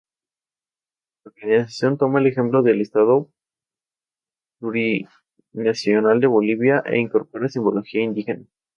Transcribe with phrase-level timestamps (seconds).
[1.23, 3.29] La organización toma el ejemplo del Estado
[4.57, 8.45] Plurinacional de Bolivia e incorpora simbología indígena.